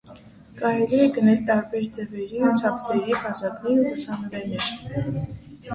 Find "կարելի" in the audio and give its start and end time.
0.61-1.01